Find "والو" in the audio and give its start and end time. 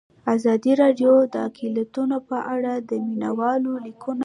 3.39-3.71